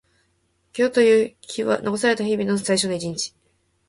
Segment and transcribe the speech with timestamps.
[0.73, 3.35] 今日という日は残された日々の最初の一日。